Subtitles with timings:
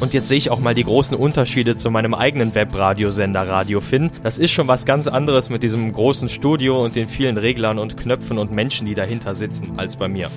[0.00, 4.10] Und jetzt sehe ich auch mal die großen Unterschiede zu meinem eigenen Webradiosender Radio Finn.
[4.22, 7.96] Das ist schon was ganz anderes mit diesem großen Studio und den vielen Reglern und
[7.96, 10.30] Knöpfen und Menschen, die dahinter sitzen, als bei mir.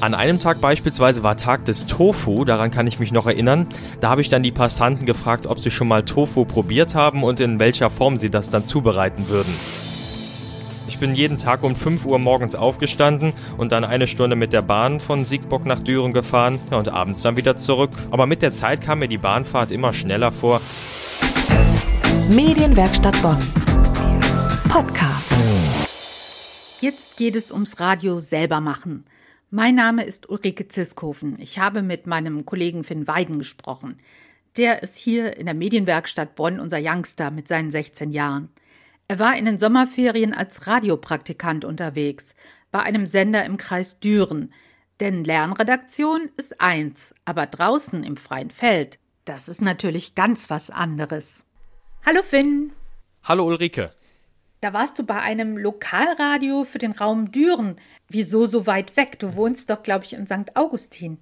[0.00, 3.68] An einem Tag beispielsweise war Tag des Tofu, daran kann ich mich noch erinnern.
[4.00, 7.38] Da habe ich dann die Passanten gefragt, ob sie schon mal Tofu probiert haben und
[7.38, 9.54] in welcher Form sie das dann zubereiten würden.
[11.02, 14.62] Ich bin jeden Tag um 5 Uhr morgens aufgestanden und dann eine Stunde mit der
[14.62, 17.90] Bahn von Siegburg nach Düren gefahren ja, und abends dann wieder zurück.
[18.12, 20.60] Aber mit der Zeit kam mir die Bahnfahrt immer schneller vor.
[22.30, 23.40] Medienwerkstatt Bonn.
[24.68, 25.34] Podcast.
[26.80, 29.04] Jetzt geht es ums Radio selber machen.
[29.50, 31.36] Mein Name ist Ulrike Ziskofen.
[31.40, 33.98] Ich habe mit meinem Kollegen Finn Weiden gesprochen.
[34.56, 38.50] Der ist hier in der Medienwerkstatt Bonn unser Youngster mit seinen 16 Jahren.
[39.12, 42.34] Er war in den Sommerferien als Radiopraktikant unterwegs,
[42.70, 44.54] bei einem Sender im Kreis Düren.
[45.00, 51.44] Denn Lernredaktion ist eins, aber draußen im freien Feld, das ist natürlich ganz was anderes.
[52.06, 52.72] Hallo Finn.
[53.22, 53.90] Hallo Ulrike.
[54.62, 57.76] Da warst du bei einem Lokalradio für den Raum Düren.
[58.08, 59.18] Wieso so weit weg?
[59.18, 60.56] Du wohnst doch, glaube ich, in St.
[60.56, 61.18] Augustin.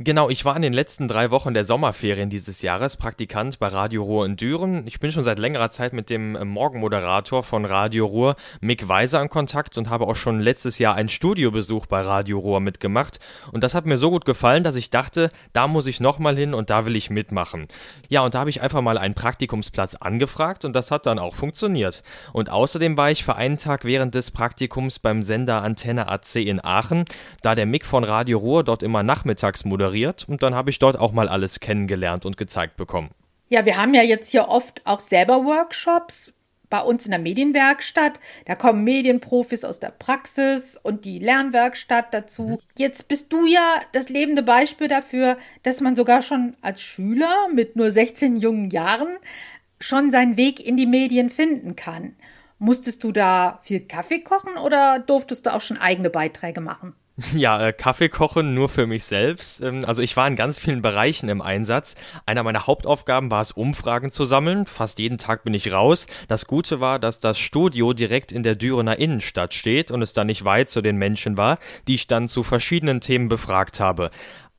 [0.00, 4.04] Genau, ich war in den letzten drei Wochen der Sommerferien dieses Jahres Praktikant bei Radio
[4.04, 4.86] Ruhr in Düren.
[4.86, 9.20] Ich bin schon seit längerer Zeit mit dem äh, Morgenmoderator von Radio Ruhr, Mick Weiser,
[9.20, 13.18] in Kontakt und habe auch schon letztes Jahr einen Studiobesuch bei Radio Ruhr mitgemacht.
[13.50, 16.54] Und das hat mir so gut gefallen, dass ich dachte, da muss ich nochmal hin
[16.54, 17.66] und da will ich mitmachen.
[18.08, 21.34] Ja, und da habe ich einfach mal einen Praktikumsplatz angefragt und das hat dann auch
[21.34, 22.04] funktioniert.
[22.32, 26.64] Und außerdem war ich für einen Tag während des Praktikums beim Sender Antenne AC in
[26.64, 27.04] Aachen,
[27.42, 30.78] da der Mick von Radio Ruhr dort immer nachmittags moderiert moderiert und dann habe ich
[30.78, 33.10] dort auch mal alles kennengelernt und gezeigt bekommen.
[33.48, 36.32] Ja, wir haben ja jetzt hier oft auch selber Workshops
[36.68, 38.20] bei uns in der Medienwerkstatt.
[38.44, 42.42] Da kommen Medienprofis aus der Praxis und die Lernwerkstatt dazu.
[42.42, 42.58] Mhm.
[42.76, 47.74] Jetzt bist du ja das lebende Beispiel dafür, dass man sogar schon als Schüler mit
[47.74, 49.16] nur 16 jungen Jahren
[49.80, 52.16] schon seinen Weg in die Medien finden kann.
[52.58, 56.94] Musstest du da viel Kaffee kochen oder durftest du auch schon eigene Beiträge machen?
[57.34, 59.60] Ja, äh, Kaffee kochen nur für mich selbst.
[59.60, 61.94] Ähm, also ich war in ganz vielen Bereichen im Einsatz.
[62.26, 64.66] Einer meiner Hauptaufgaben war es, Umfragen zu sammeln.
[64.66, 66.06] Fast jeden Tag bin ich raus.
[66.28, 70.28] Das Gute war, dass das Studio direkt in der Dürener Innenstadt steht und es dann
[70.28, 71.58] nicht weit zu den Menschen war,
[71.88, 74.10] die ich dann zu verschiedenen Themen befragt habe.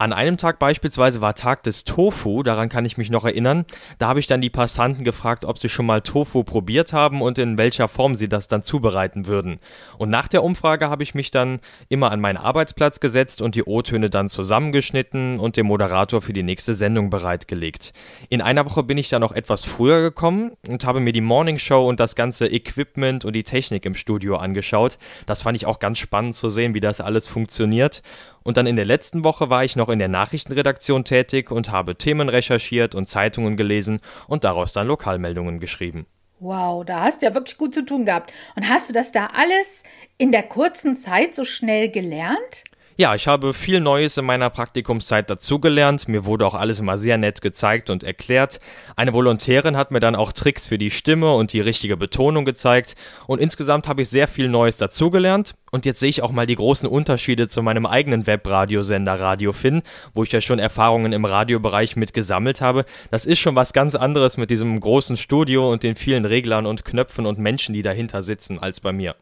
[0.02, 3.66] An einem Tag beispielsweise war Tag des Tofu, daran kann ich mich noch erinnern.
[3.98, 7.38] Da habe ich dann die Passanten gefragt, ob sie schon mal Tofu probiert haben und
[7.38, 9.60] in welcher Form sie das dann zubereiten würden.
[9.98, 13.66] Und nach der Umfrage habe ich mich dann immer an meinen Arbeitsplatz gesetzt und die
[13.66, 17.92] O-Töne dann zusammengeschnitten und dem Moderator für die nächste Sendung bereitgelegt.
[18.30, 21.58] In einer Woche bin ich dann noch etwas früher gekommen und habe mir die Morning
[21.58, 24.96] Show und das ganze Equipment und die Technik im Studio angeschaut.
[25.26, 28.02] Das fand ich auch ganz spannend zu sehen, wie das alles funktioniert.
[28.44, 31.96] Und dann in der letzten Woche war ich noch in der Nachrichtenredaktion tätig und habe
[31.96, 36.06] Themen recherchiert und Zeitungen gelesen und daraus dann Lokalmeldungen geschrieben.
[36.40, 38.32] Wow, da hast du ja wirklich gut zu tun gehabt.
[38.56, 39.84] Und hast du das da alles
[40.18, 42.64] in der kurzen Zeit so schnell gelernt?
[43.00, 46.10] Ja, ich habe viel Neues in meiner Praktikumszeit dazugelernt.
[46.10, 48.60] Mir wurde auch alles immer sehr nett gezeigt und erklärt.
[48.98, 52.96] Eine Volontärin hat mir dann auch Tricks für die Stimme und die richtige Betonung gezeigt.
[53.26, 55.56] Und insgesamt habe ich sehr viel Neues dazugelernt.
[55.72, 59.82] Und jetzt sehe ich auch mal die großen Unterschiede zu meinem eigenen Webradiosender Radio Finn,
[60.14, 62.84] wo ich ja schon Erfahrungen im Radiobereich mit gesammelt habe.
[63.12, 66.84] Das ist schon was ganz anderes mit diesem großen Studio und den vielen Reglern und
[66.84, 69.16] Knöpfen und Menschen, die dahinter sitzen, als bei mir.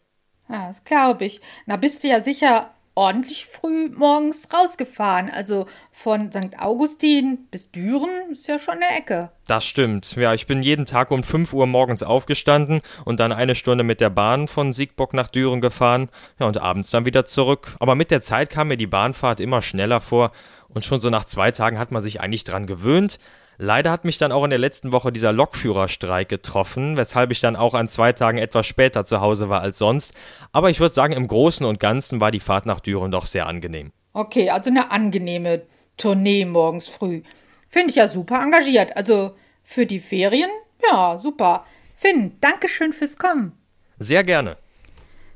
[0.50, 1.42] Ja, das glaube ich.
[1.68, 5.30] Na, bist du ja sicher ordentlich früh morgens rausgefahren.
[5.30, 6.60] Also von St.
[6.60, 9.30] Augustin bis Düren ist ja schon eine Ecke.
[9.46, 10.16] Das stimmt.
[10.16, 14.02] Ja, ich bin jeden Tag um 5 Uhr morgens aufgestanden und dann eine Stunde mit
[14.02, 16.10] der Bahn von Siegburg nach Düren gefahren.
[16.40, 17.78] Ja, und abends dann wieder zurück.
[17.80, 20.32] Aber mit der Zeit kam mir die Bahnfahrt immer schneller vor
[20.78, 23.20] und schon so nach zwei Tagen hat man sich eigentlich dran gewöhnt.
[23.58, 27.56] Leider hat mich dann auch in der letzten Woche dieser Lokführerstreik getroffen, weshalb ich dann
[27.56, 30.14] auch an zwei Tagen etwas später zu Hause war als sonst.
[30.52, 33.48] Aber ich würde sagen, im Großen und Ganzen war die Fahrt nach Düren doch sehr
[33.48, 33.92] angenehm.
[34.14, 35.64] Okay, also eine angenehme
[35.98, 37.24] Tournee morgens früh.
[37.68, 38.96] Finde ich ja super engagiert.
[38.96, 39.32] Also
[39.64, 40.50] für die Ferien,
[40.92, 41.66] ja, super.
[41.96, 43.54] Finn, danke schön fürs Kommen.
[43.98, 44.58] Sehr gerne.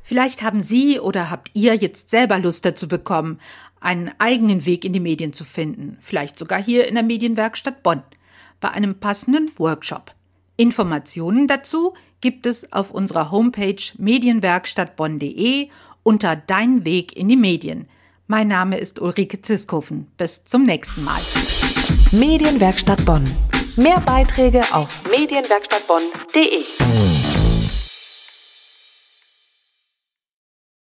[0.04, 3.40] Vielleicht haben Sie oder habt ihr jetzt selber Lust dazu bekommen,
[3.82, 8.04] einen eigenen Weg in die Medien zu finden, vielleicht sogar hier in der Medienwerkstatt Bonn,
[8.62, 10.14] bei einem passenden Workshop.
[10.56, 15.70] Informationen dazu gibt es auf unserer Homepage medienwerkstattbonn.de
[16.04, 17.88] unter Dein Weg in die Medien.
[18.28, 20.08] Mein Name ist Ulrike Ziskofen.
[20.18, 21.22] Bis zum nächsten Mal.
[22.12, 23.30] Medienwerkstatt Bonn.
[23.76, 27.01] Mehr Beiträge auf medienwerkstattbonn.de.